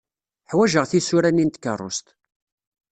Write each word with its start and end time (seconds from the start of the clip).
Ḥwajeɣ 0.49 0.83
tisura-nni 0.87 1.45
n 1.45 1.49
tkeṛṛust. 1.49 2.07